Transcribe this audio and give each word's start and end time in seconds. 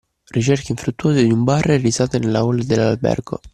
Ricerche 0.31 0.71
infruttuose 0.71 1.23
di 1.23 1.31
un 1.31 1.43
bar 1.43 1.69
e 1.69 1.77
risate 1.77 2.17
nella 2.17 2.39
hall 2.39 2.63
dell’albergo 2.63 3.39